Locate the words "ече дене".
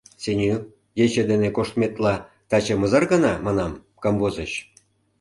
1.03-1.49